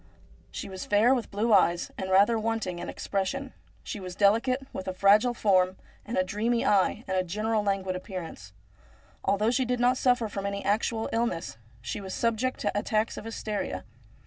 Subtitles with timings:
[0.49, 3.53] She was fair, with blue eyes, and rather wanting in expression.
[3.83, 5.77] She was delicate, with a fragile form
[6.07, 8.51] and a dreamy eye and a general languid appearance.
[9.27, 13.15] Al though she did not suffer from any actual illness, she was subject to attacks
[13.15, 13.83] of hysteria.